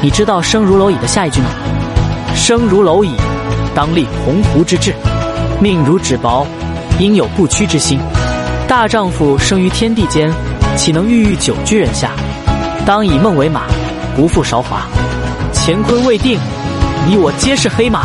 [0.00, 1.48] 你知道生如蝼蚁的下一句吗？
[2.32, 3.16] 生如蝼蚁，
[3.74, 4.92] 当立鸿鹄之志；
[5.60, 6.46] 命如纸薄，
[7.00, 7.98] 应有不屈之心。
[8.68, 10.32] 大丈夫生于天地间，
[10.76, 12.12] 岂能郁郁久居人下？
[12.86, 13.62] 当以梦为马，
[14.14, 14.82] 不负韶华。
[15.52, 16.38] 乾坤未定，
[17.08, 18.02] 你我皆是黑马。